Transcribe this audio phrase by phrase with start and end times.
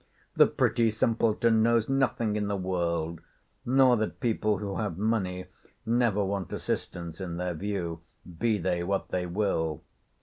[0.35, 3.21] The pretty simpleton knows nothing in the world;
[3.67, 5.45] nor that people who have money
[5.85, 7.99] never want assistants in their views,
[8.39, 9.83] be they what they will.